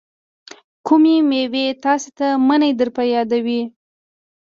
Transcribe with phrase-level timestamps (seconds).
[0.87, 3.61] کومې میوې تاسې ته منی در په یادوي؟